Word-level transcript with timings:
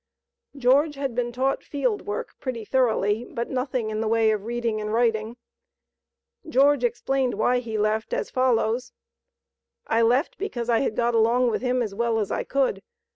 George 0.57 0.95
had 0.95 1.13
been 1.13 1.31
taught 1.31 1.63
field 1.63 2.07
work 2.07 2.31
pretty 2.39 2.65
thoroughly, 2.65 3.23
but 3.23 3.51
nothing 3.51 3.91
in 3.91 3.99
the 4.01 4.07
way 4.07 4.31
of 4.31 4.45
reading 4.45 4.81
and 4.81 4.91
writing. 4.91 5.37
George 6.49 6.83
explained 6.83 7.35
why 7.35 7.59
he 7.59 7.77
left 7.77 8.11
as 8.11 8.31
follows: 8.31 8.93
"I 9.85 10.01
left 10.01 10.39
because 10.39 10.71
I 10.71 10.79
had 10.79 10.95
got 10.95 11.13
along 11.13 11.51
with 11.51 11.61
him 11.61 11.83
as 11.83 11.93
well 11.93 12.17
as 12.17 12.31
I 12.31 12.43
could. 12.43 12.81